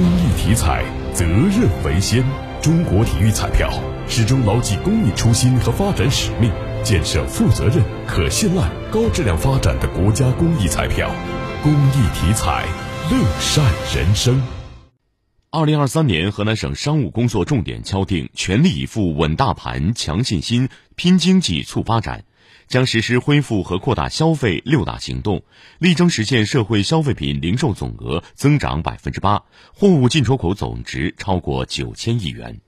[0.00, 2.24] 公益体彩，责任为先。
[2.62, 3.70] 中国体育彩票
[4.08, 6.50] 始终牢记公益初心和发展使命，
[6.82, 11.14] 建设负责任、可信赖、高质量发展的国家公益彩票。
[11.62, 12.64] 公益体彩，
[13.10, 13.62] 乐善
[13.94, 14.40] 人生。
[15.50, 22.24] 二零二三年，河南省商务工作重点敲定全力以赴稳大盘、强信心、拼经济、促发展，
[22.70, 25.42] 将实施恢复和扩大消费六大行动，
[25.80, 29.42] 力争实现社会消费品零售总额增长百分之八，
[29.74, 32.60] 货物进出口总值超过九千亿元。